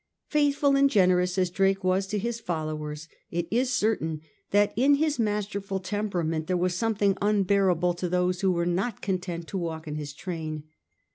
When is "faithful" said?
0.29-0.75